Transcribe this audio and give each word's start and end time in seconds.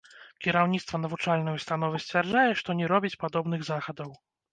Кіраўніцтва 0.43 0.99
навучальнай 1.01 1.57
установы 1.59 2.01
сцвярджае, 2.05 2.47
што 2.63 2.77
не 2.79 2.87
робіць 2.93 3.13
падобных 3.25 3.61
захадаў. 3.69 4.09